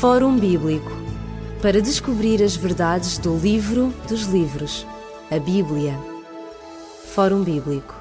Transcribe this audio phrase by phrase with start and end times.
[0.00, 0.90] Fórum Bíblico
[1.62, 4.86] para descobrir as verdades do livro dos livros,
[5.30, 5.94] a Bíblia.
[7.06, 7.94] Fórum Bíblico.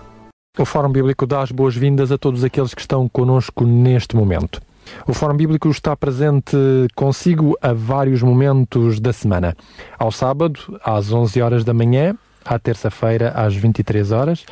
[0.58, 4.60] O Fórum Bíblico dá as boas-vindas a todos aqueles que estão conosco neste momento.
[5.08, 6.58] O Fórum Bíblico está presente
[6.96, 9.56] consigo a vários momentos da semana.
[9.98, 14.46] Ao sábado, às 11 horas da manhã, à terça-feira, às 23 horas,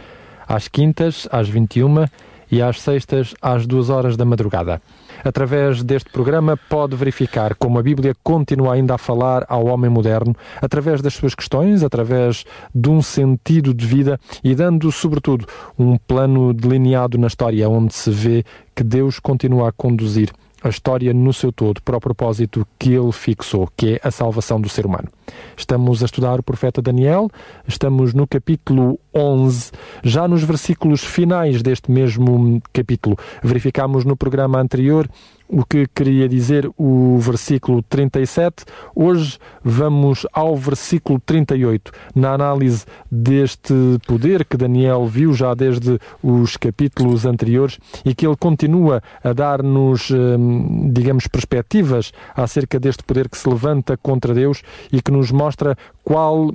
[0.48, 2.06] às quintas, às 21
[2.50, 4.82] e às sextas, às 2 horas da madrugada.
[5.24, 10.36] Através deste programa, pode verificar como a Bíblia continua ainda a falar ao homem moderno,
[10.62, 12.44] através das suas questões, através
[12.74, 15.46] de um sentido de vida e dando, sobretudo,
[15.78, 18.44] um plano delineado na história onde se vê
[18.76, 20.32] que Deus continua a conduzir
[20.64, 24.62] a história no seu todo para o propósito que ele fixou, que é a salvação
[24.62, 25.08] do ser humano.
[25.56, 27.30] Estamos a estudar o profeta Daniel,
[27.68, 29.72] estamos no capítulo 11,
[30.04, 33.18] já nos versículos finais deste mesmo capítulo.
[33.44, 35.10] Verificámos no programa anterior
[35.52, 38.64] o que queria dizer o versículo 37.
[38.96, 43.74] Hoje vamos ao versículo 38, na análise deste
[44.08, 50.10] poder que Daniel viu já desde os capítulos anteriores e que ele continua a dar-nos,
[50.10, 55.78] hum, digamos, perspectivas acerca deste poder que se levanta contra Deus e que nos mostra
[56.04, 56.52] qual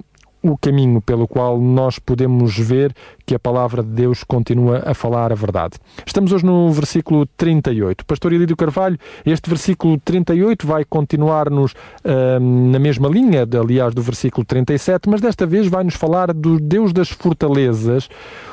[0.50, 5.32] o caminho pelo qual nós podemos ver que a palavra de Deus continua a falar
[5.32, 5.78] a verdade.
[6.06, 8.04] Estamos hoje no versículo 38.
[8.04, 14.44] Pastor Ilídio Carvalho, este versículo 38 vai continuar-nos uh, na mesma linha, aliás, do versículo
[14.44, 18.08] 37, mas desta vez vai-nos falar do Deus das fortalezas,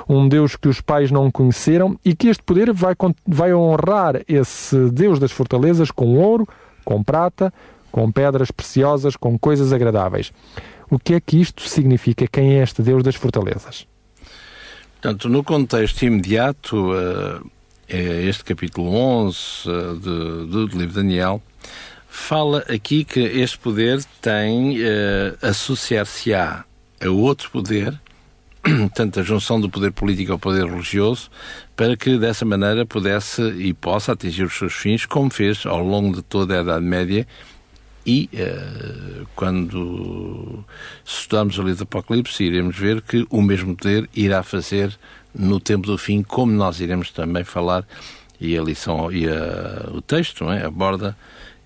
[0.10, 2.96] um Deus que os pais não conheceram e que este poder vai,
[3.28, 6.48] vai honrar esse Deus das fortalezas com ouro,
[6.84, 7.54] com prata,
[7.94, 10.34] com pedras preciosas, com coisas agradáveis.
[10.90, 12.28] O que é que isto significa?
[12.28, 13.86] Quem é este Deus das fortalezas?
[14.94, 17.48] Portanto, no contexto imediato, uh,
[17.88, 21.40] é este capítulo 11 uh, de, do livro de Daniel,
[22.10, 26.66] fala aqui que este poder tem uh, associar-se-á
[27.00, 27.94] a outro poder,
[28.96, 31.30] tanto a junção do poder político ao poder religioso,
[31.76, 36.16] para que dessa maneira pudesse e possa atingir os seus fins, como fez ao longo
[36.16, 37.28] de toda a Idade Média
[38.06, 40.64] e uh, quando
[41.06, 44.98] estudamos o livro do Apocalipse, iremos ver que o mesmo poder irá fazer
[45.34, 47.86] no tempo do fim, como nós iremos também falar,
[48.40, 50.66] e a lição e a, o texto é?
[50.66, 51.16] aborda,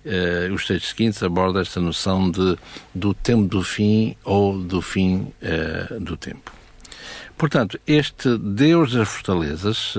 [0.04, 2.56] uh, os textos seguintes abordam esta noção de,
[2.94, 6.52] do tempo do fim ou do fim uh, do tempo.
[7.36, 9.96] Portanto, este Deus das fortalezas,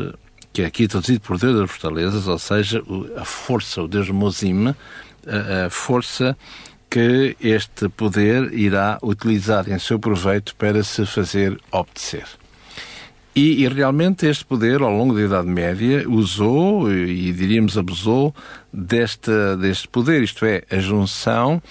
[0.51, 2.83] que é aqui traduzido por Deus das fortalezas, ou seja,
[3.15, 4.75] a força, o Deus Mozima,
[5.27, 6.37] a, força
[6.89, 12.25] que este poder irá utilizar em seu proveito para se fazer obedecer.
[13.35, 18.35] E, e, realmente este poder, ao longo da Idade Média, usou e, diríamos abusou
[18.73, 19.31] deste,
[19.61, 21.61] deste poder, isto é, a junção,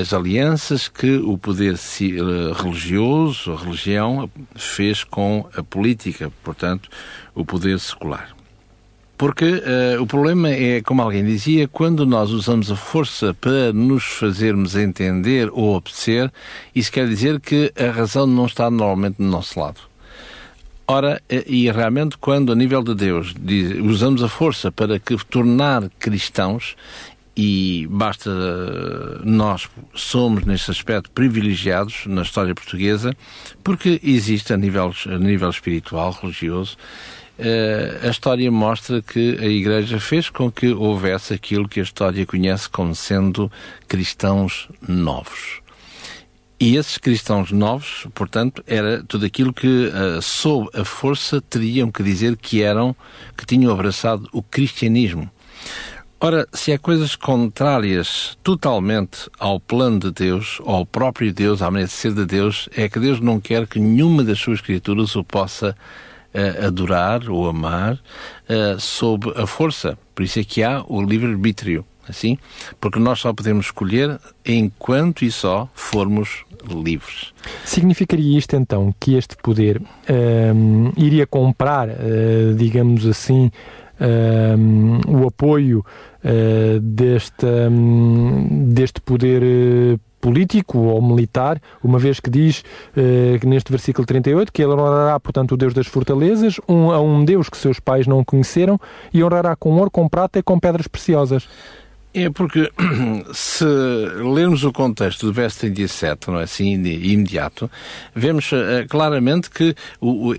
[0.00, 6.90] as alianças que o poder eh, religioso, a religião, fez com a política, portanto,
[7.34, 8.34] o poder secular.
[9.22, 14.02] Porque uh, o problema é, como alguém dizia, quando nós usamos a força para nos
[14.02, 16.28] fazermos entender ou obedecer,
[16.74, 19.78] isso quer dizer que a razão não está normalmente do nosso lado.
[20.88, 25.16] Ora, eh, e realmente quando a nível de Deus diz, usamos a força para que
[25.26, 26.74] tornar cristãos,
[27.36, 33.16] e basta eh, nós somos neste aspecto privilegiados na história portuguesa,
[33.62, 36.76] porque existe a nível, a nível espiritual, religioso,
[38.02, 42.68] a história mostra que a Igreja fez com que houvesse aquilo que a história conhece
[42.68, 43.50] como sendo
[43.88, 45.62] cristãos novos.
[46.64, 52.04] E esses cristãos novos, portanto, era tudo aquilo que, uh, sob a força, teriam que
[52.04, 52.94] dizer que eram,
[53.36, 55.28] que tinham abraçado o cristianismo.
[56.20, 61.90] Ora, se há coisas contrárias totalmente ao plano de Deus, ao próprio Deus, à maneira
[61.90, 65.76] de de Deus, é que Deus não quer que nenhuma das suas criaturas o possa
[66.34, 69.98] uh, adorar ou amar uh, sob a força.
[70.14, 72.38] Por isso é que há o livre-arbítrio, assim,
[72.80, 77.32] porque nós só podemos escolher enquanto e só formos livres.
[77.64, 83.50] Significaria isto então que este poder um, ehm, iria comprar, uh, digamos assim,
[84.00, 85.84] um, ehm, o apoio
[86.24, 92.64] uh, deste, um, deste poder uh, político ou militar, uma vez que diz
[92.96, 97.24] eh, neste versículo 38 que ele honrará, portanto, o Deus das fortalezas, um, a um
[97.24, 98.78] Deus que seus pais não conheceram,
[99.12, 101.48] e honrará com ouro, com prata e com pedras preciosas.
[102.14, 102.70] É porque
[103.34, 107.68] se lermos o contexto do verso 37, não é assim, imediato,
[108.14, 109.74] vemos uh, claramente que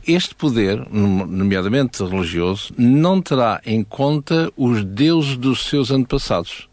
[0.08, 6.70] este poder, nomeadamente religioso, não terá em conta os deuses dos seus antepassados.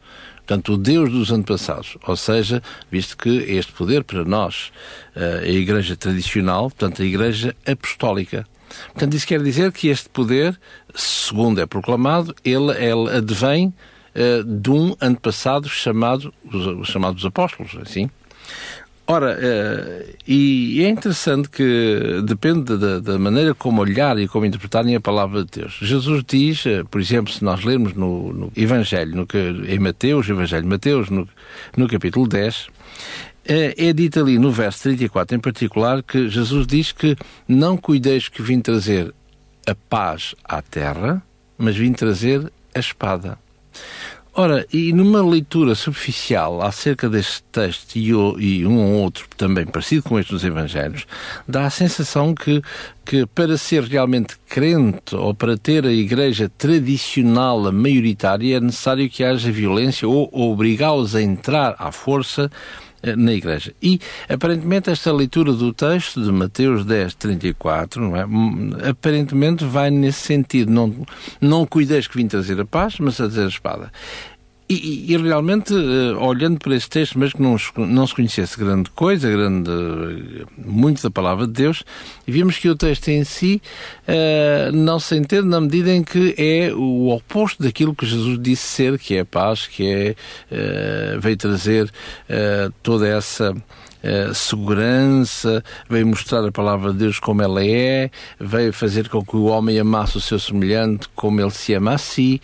[0.50, 1.96] Portanto, o Deus dos antepassados.
[2.04, 2.60] Ou seja,
[2.90, 4.72] visto que este poder para nós,
[5.14, 8.44] eh, a Igreja tradicional, portanto, a Igreja apostólica.
[8.86, 10.58] Portanto, isso quer dizer que este poder,
[10.92, 18.10] segundo é proclamado, ele, ele advém uh, de um antepassado chamado, os, chamados apóstolos, assim.
[19.10, 24.94] Ora, uh, e é interessante que depende da, da, maneira como olhar e como interpretarem
[24.94, 25.78] a palavra de Deus.
[25.82, 29.26] Jesus diz, uh, por exemplo, se nós lermos no, no Evangelho, no,
[29.66, 31.28] em Mateus, Evangelho de Mateus, no,
[31.76, 32.68] no capítulo 10,
[33.44, 37.16] é, é dito ali no verso 34 em particular que Jesus diz que
[37.48, 39.12] não cuideis que vim trazer
[39.66, 41.20] a paz à terra,
[41.58, 43.36] mas vim trazer a espada.
[44.32, 50.20] Ora, e numa leitura superficial acerca deste texto e, um ou outro também parecido com
[50.20, 51.04] este dos Evangelhos,
[51.48, 52.62] dá a sensação que,
[53.04, 59.24] que para ser realmente crente ou para ter a igreja tradicional, maioritária, é necessário que
[59.24, 62.48] haja violência ou, obrigá-los a entrar à força
[63.16, 63.72] na Igreja.
[63.82, 68.26] E, aparentemente, esta leitura do texto de Mateus 10, 34, não é?
[68.90, 70.70] Aparentemente vai nesse sentido.
[70.70, 70.94] Não,
[71.40, 73.92] não cuideis que vim trazer a paz, mas a trazer a espada.
[74.72, 78.88] E, e, realmente, uh, olhando para esse texto, mesmo que não, não se conhecesse grande
[78.90, 79.68] coisa, grande,
[80.56, 81.82] muito da palavra de Deus,
[82.24, 83.60] vimos que o texto em si
[84.06, 88.62] uh, não se entende na medida em que é o oposto daquilo que Jesus disse
[88.62, 91.90] ser, que é a paz, que é, uh, veio trazer
[92.80, 93.52] toda essa
[94.02, 99.36] uh, segurança, veio mostrar a palavra de Deus como ela é, veio fazer com que
[99.36, 102.40] o homem amasse o seu semelhante como ele se ama a si.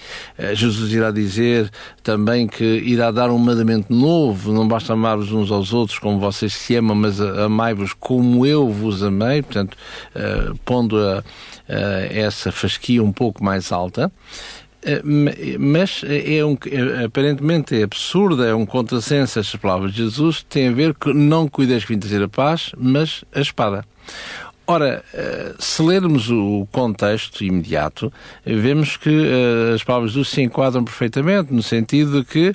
[0.55, 1.70] Jesus irá dizer
[2.03, 6.53] também que irá dar um mandamento novo, não basta amar-vos uns aos outros como vocês
[6.53, 9.76] se amam, mas amai-vos como eu vos amei, portanto,
[10.14, 11.23] uh, pondo a,
[12.11, 14.12] essa fasquia um pouco mais alta.
[14.87, 15.03] Eh,
[15.59, 20.69] mas é um, é, aparentemente é absurda, é um contrassenso estas palavras de Jesus, tem
[20.69, 23.85] a ver com não cuides que vim trazer a paz, mas a espada.
[24.65, 28.12] Ora, eh, se lermos o contexto imediato,
[28.44, 32.55] vemos que eh, as palavras de Jesus se enquadram perfeitamente, no sentido de que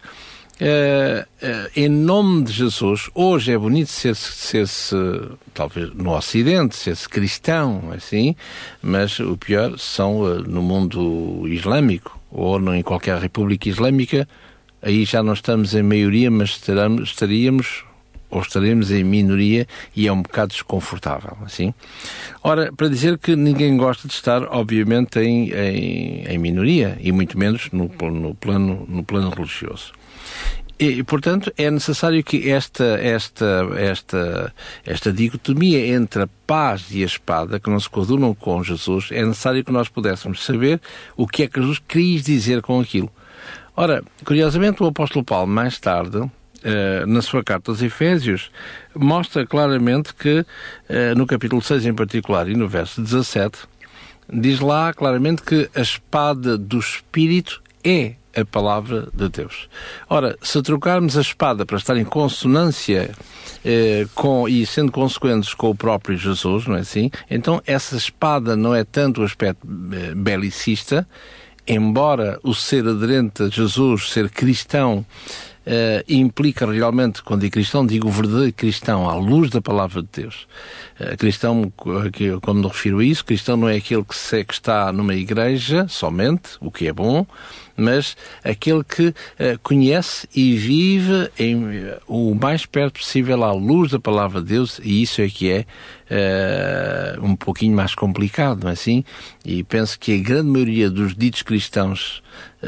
[0.62, 7.10] Uh, uh, em nome de Jesus, hoje é bonito ser-se, ser talvez no Ocidente, ser-se
[7.10, 8.36] cristão, assim,
[8.80, 14.30] mas o pior são uh, no mundo islâmico ou em qualquer república islâmica,
[14.84, 16.62] aí já não estamos em maioria, mas
[17.02, 17.84] estaríamos
[18.30, 21.74] ou estaremos em minoria e é um bocado desconfortável, assim.
[22.44, 27.36] Ora, para dizer que ninguém gosta de estar, obviamente, em, em, em minoria, e muito
[27.36, 29.92] menos no, no, plano, no plano religioso.
[30.82, 34.52] E, portanto, é necessário que esta, esta, esta,
[34.84, 39.24] esta dicotomia entre a paz e a espada, que não se coadunam com Jesus, é
[39.24, 40.82] necessário que nós pudéssemos saber
[41.16, 43.12] o que é que Jesus quis dizer com aquilo.
[43.76, 46.20] Ora, curiosamente, o apóstolo Paulo, mais tarde,
[46.64, 48.52] Uh, na sua carta aos Efésios,
[48.94, 53.62] mostra claramente que, uh, no capítulo 6 em particular e no verso 17,
[54.32, 59.68] diz lá claramente que a espada do Espírito é a palavra de Deus.
[60.10, 63.12] Ora, se trocarmos a espada para estar em consonância
[63.64, 67.12] eh, com, e sendo consequentes com o próprio Jesus, não é assim?
[67.30, 71.08] Então essa espada não é tanto o aspecto eh, belicista,
[71.68, 75.06] embora o ser aderente a Jesus, ser cristão,
[75.62, 80.48] Uh, implica realmente, quando digo cristão, digo verdadeiro cristão, à luz da palavra de Deus.
[81.00, 81.72] Uh, cristão,
[82.42, 85.88] quando me refiro a isso, cristão não é aquele que, se, que está numa igreja
[85.88, 87.28] somente, o que é bom,
[87.76, 89.14] mas aquele que uh,
[89.64, 94.80] conhece e vive em, uh, o mais perto possível à luz da palavra de Deus,
[94.84, 95.66] e isso é que é
[97.18, 99.04] uh, um pouquinho mais complicado, não é assim?
[99.46, 102.22] E penso que a grande maioria dos ditos cristãos,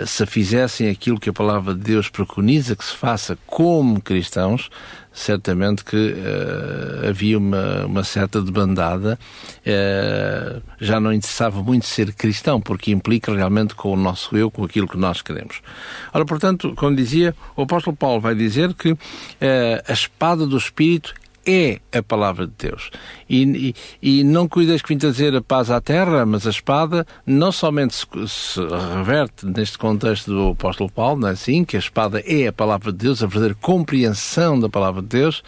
[0.05, 4.69] se fizessem aquilo que a palavra de Deus preconiza que se faça como cristãos,
[5.13, 9.17] certamente que uh, havia uma, uma certa debandada.
[9.59, 14.63] Uh, já não interessava muito ser cristão, porque implica realmente com o nosso eu, com
[14.63, 15.61] aquilo que nós queremos.
[16.13, 18.97] Ora, portanto, como dizia, o apóstolo Paulo vai dizer que uh,
[19.87, 21.13] a espada do Espírito
[21.45, 22.89] é a palavra de Deus.
[23.29, 27.05] E, e, e não cuidas que vim trazer a paz à terra, mas a espada
[27.25, 28.59] não somente se, se,
[28.95, 31.63] reverte neste contexto do apóstolo Paulo, não é assim?
[31.63, 35.43] Que a espada é a palavra de Deus, a verdadeira compreensão da palavra de Deus,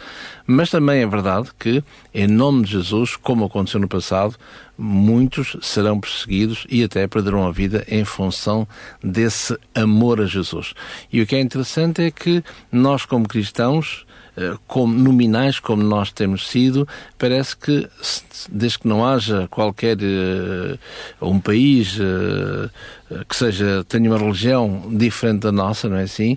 [0.46, 1.82] mas também é verdade que,
[2.14, 4.36] em nome de Jesus, como aconteceu no passado,
[4.78, 8.68] muitos serão perseguidos e até perderão a vida em função
[9.02, 10.74] desse amor a Jesus.
[11.12, 14.05] E o que é interessante é que nós, como cristãos,
[14.66, 16.86] como nominais como nós temos sido,
[17.18, 17.88] parece que
[18.50, 20.78] desde que não haja qualquer uh,
[21.22, 22.70] um país uh,
[23.28, 26.36] que seja tenha uma religião diferente da nossa, não é assim?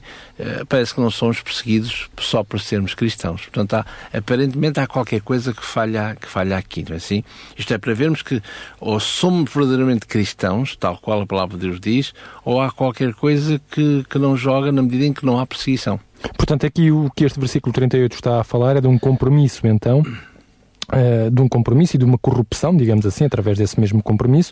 [0.69, 3.41] parece que não somos perseguidos só por sermos cristãos.
[3.41, 7.23] Portanto, há, aparentemente há qualquer coisa que falha, que falha aqui, não é assim?
[7.57, 8.41] Isto é para vermos que
[8.79, 12.13] ou somos verdadeiramente cristãos, tal qual a palavra de Deus diz,
[12.45, 15.99] ou há qualquer coisa que, que não joga na medida em que não há perseguição.
[16.37, 20.01] Portanto, aqui o que este versículo 38 está a falar é de um compromisso, então,
[20.01, 24.51] uh, de um compromisso e de uma corrupção, digamos assim, através desse mesmo compromisso,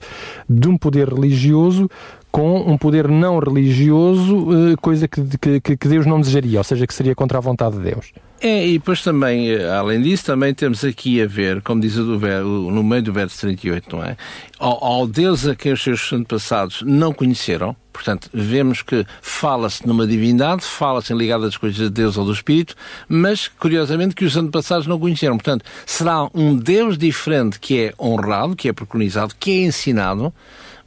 [0.50, 1.89] de um poder religioso
[2.31, 5.21] com um poder não religioso, uh, coisa que,
[5.59, 8.12] que, que Deus não desejaria, ou seja, que seria contra a vontade de Deus.
[8.39, 12.03] É, e depois também, eh, além disso, também temos aqui a ver, como diz o,
[12.05, 14.15] no meio do verso 38, não é?
[14.59, 20.06] Ao, ao Deus a quem os seus antepassados não conheceram, portanto, vemos que fala-se numa
[20.06, 22.75] divindade, fala-se em ligada às coisas de Deus ou do Espírito,
[23.10, 25.36] mas, curiosamente, que os antepassados não conheceram.
[25.36, 30.32] Portanto, será um Deus diferente que é honrado, que é preconizado, que é ensinado,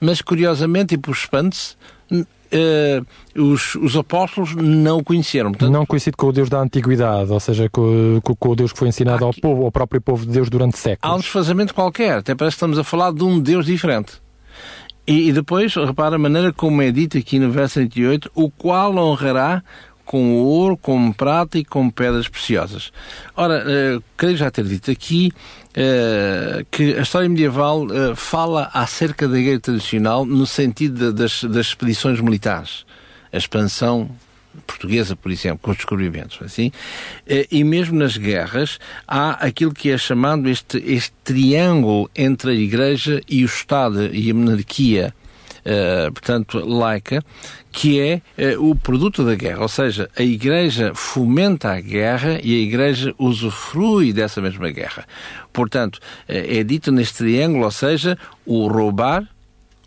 [0.01, 1.75] mas, curiosamente, e por espanto-se,
[2.13, 5.51] uh, os, os, apóstolos não o conheceram.
[5.51, 8.73] Portanto, não conhecido com o Deus da antiguidade, ou seja, com, com, com o Deus
[8.73, 11.13] que foi ensinado aqui, ao povo, ao próprio povo de Deus durante séculos.
[11.13, 14.21] Há um desfazamento qualquer, até parece que estamos a falar de um Deus diferente.
[15.07, 18.97] E, e depois, repara a maneira como é dito aqui no verso 28, o qual
[18.97, 19.63] honrará
[20.11, 22.91] com ouro, com prata e com pedras preciosas.
[23.37, 25.33] Ora, uh, creio já ter dito aqui
[25.71, 31.45] uh, que a história medieval uh, fala acerca da guerra tradicional no sentido de, das,
[31.45, 32.85] das expedições militares.
[33.33, 34.11] A expansão
[34.67, 36.73] portuguesa, por exemplo, com os descobrimentos, assim,
[37.51, 43.21] e mesmo nas guerras há aquilo que é chamado este, este triângulo entre a Igreja
[43.29, 45.15] e o Estado e a monarquia,
[45.61, 47.23] uh, portanto, laica,
[47.71, 49.63] que é uh, o produto da guerra.
[49.63, 55.07] Ou seja, a Igreja fomenta a guerra e a Igreja usufrui dessa mesma guerra.
[55.53, 59.29] Portanto, é dito neste triângulo, ou seja, o roubar,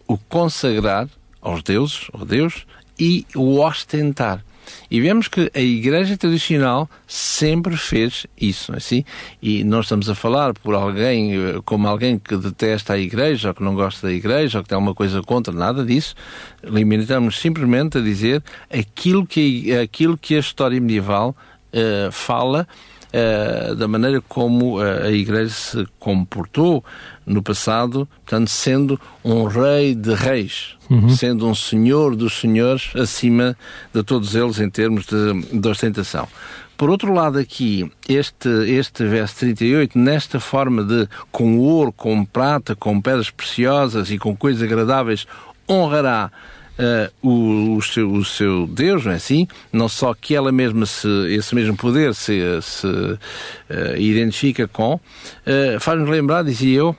[0.08, 1.08] o consagrar
[1.42, 2.66] aos deuses, ao Deus,
[3.00, 4.44] e o ostentar.
[4.90, 9.04] E vemos que a Igreja tradicional sempre fez isso, não é assim?
[9.42, 13.54] E nós estamos a falar por alguém, eh, como alguém que detesta a Igreja, ou
[13.54, 16.16] que não gosta da Igreja, ou que tem alguma coisa contra, nada disso.
[16.64, 21.36] Limitamos simplesmente a dizer aquilo que, aquilo que a história medieval
[21.74, 22.68] uh, fala
[23.14, 26.84] uh, da maneira como uh, a Igreja se comportou
[27.26, 31.10] no passado, portanto, sendo um rei de reis, uhum.
[31.10, 33.56] sendo um senhor dos senhores acima
[33.94, 36.28] de todos eles em termos de, de ostentação.
[36.76, 42.76] Por outro lado, aqui, este, este verso 38, nesta forma de com ouro, com prata,
[42.76, 45.26] com pedras preciosas e com coisas agradáveis,
[45.70, 46.32] honrará
[46.80, 49.48] uh, o, o, seu, o seu Deus, não é assim?
[49.72, 55.80] Não só que ela mesma, se, esse mesmo poder se, se uh, identifica com, uh,
[55.80, 56.96] faz-nos lembrar, dizia eu,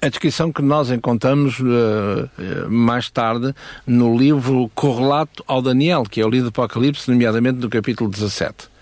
[0.00, 3.52] a descrição que nós encontramos uh, mais tarde
[3.86, 8.77] no livro correlato ao Daniel, que é o livro do Apocalipse, nomeadamente no capítulo 17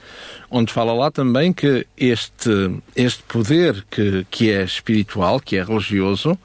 [0.50, 2.50] onde fala lá também que este,
[2.94, 6.38] este poder que, que é espiritual, que é religioso,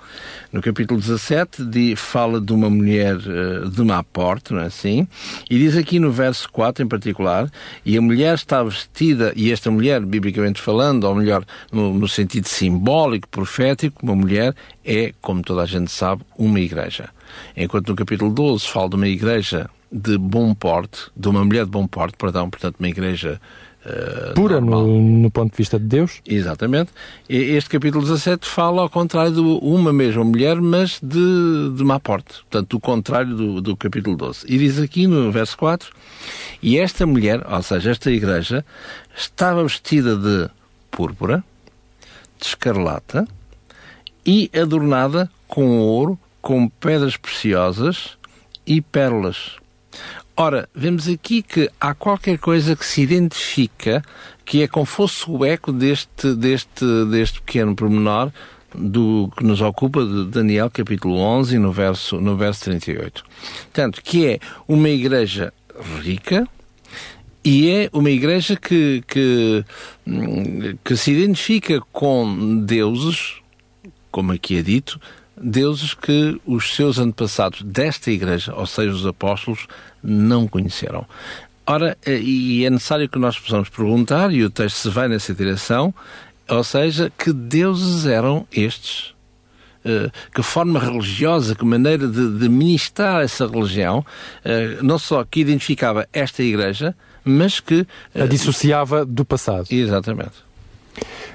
[0.51, 5.07] no capítulo 17 de, fala de uma mulher uh, de má porte, não é assim?
[5.49, 7.49] E diz aqui no verso 4 em particular,
[7.85, 12.47] e a mulher está vestida, e esta mulher, biblicamente falando, ou melhor, no, no sentido
[12.47, 17.09] simbólico, profético, uma mulher é, como toda a gente sabe, uma igreja.
[17.55, 21.71] Enquanto no capítulo 12 fala de uma igreja de bom porte, de uma mulher de
[21.71, 23.39] bom porte, perdão, portanto, uma igreja
[23.83, 26.21] Uh, pura no, no, ponto de vista de Deus.
[26.25, 26.91] Exatamente.
[27.27, 32.41] Este capítulo 17 fala ao contrário de uma mesma mulher, mas de, de má porte.
[32.49, 34.45] Portanto, o contrário do, do capítulo 12.
[34.47, 35.91] E diz aqui no verso 4:
[36.61, 38.63] E esta mulher, ou seja, esta igreja,
[39.15, 40.49] estava vestida de
[40.91, 41.43] púrpura,
[42.39, 43.27] de escarlata
[44.23, 48.17] e adornada com ouro, com pedras preciosas
[48.65, 49.60] e pérolas.
[50.43, 54.03] Ora, vemos aqui que há qualquer coisa que se identifica
[54.43, 58.31] que é como fosse o eco deste, deste, deste pequeno pormenor
[58.73, 63.23] do que nos ocupa de Daniel capítulo 11 no verso, no verso 38.
[63.65, 65.53] Portanto, que é uma igreja
[66.01, 66.47] rica
[67.45, 69.63] e é uma igreja que, que,
[70.83, 73.35] que se identifica com deuses,
[74.09, 74.99] como aqui é dito,
[75.41, 79.67] deuses que os seus antepassados desta igreja, ou seja, os apóstolos,
[80.03, 81.05] não conheceram.
[81.65, 85.33] Ora, eh, e é necessário que nós possamos perguntar, e o texto se vai nessa
[85.33, 85.93] direção,
[86.47, 89.13] ou seja, que deuses eram estes?
[89.85, 95.39] uh, que forma religiosa, que maneira de, de ministrar essa religião, uh, não só que
[95.39, 97.85] identificava esta igreja, mas que...
[98.15, 99.67] A dissociava do passado.
[99.69, 100.50] Exatamente.